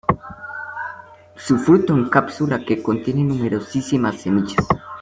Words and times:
Su 1.35 1.59
fruto 1.59 1.93
en 1.95 2.09
cápsula 2.09 2.65
que 2.65 2.81
contiene 2.81 3.23
numerosísimas 3.23 4.19
semillas. 4.21 4.65